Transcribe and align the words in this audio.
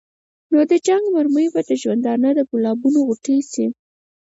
نو 0.51 0.59
د 0.71 0.73
جنګ 0.87 1.03
مرمۍ 1.15 1.45
به 1.53 1.61
د 1.69 1.71
ژوندانه 1.81 2.29
د 2.37 2.39
ګلابونو 2.51 2.99
غوټۍ 3.07 3.39
شي. 3.51 3.65